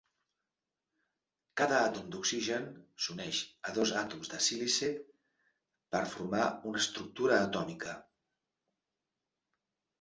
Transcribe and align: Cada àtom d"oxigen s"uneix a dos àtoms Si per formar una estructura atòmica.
Cada 1.61 1.81
àtom 1.89 2.07
d"oxigen 2.15 2.65
s"uneix 3.03 3.43
a 3.71 3.75
dos 3.77 3.93
àtoms 4.01 4.33
Si 4.77 4.91
per 5.95 6.03
formar 6.17 6.51
una 6.73 6.85
estructura 6.85 7.41
atòmica. 7.45 7.97